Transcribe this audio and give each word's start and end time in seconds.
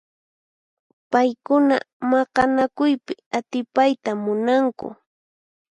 Paykuna 1.11 1.75
maqanakuypi 2.11 3.13
atipayta 3.37 4.11
munanku. 4.23 4.87